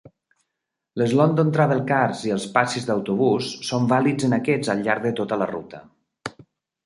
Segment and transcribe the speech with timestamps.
[1.01, 5.39] Les London Travelcards i els passis d'autobús són vàlids en aquests al llarg de tota
[5.43, 5.83] la ruta.